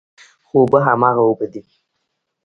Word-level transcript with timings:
خو 0.47 0.55
اوبه 0.61 0.79
هماغه 0.87 1.21
اوبه 1.27 1.45
دي. 1.53 1.61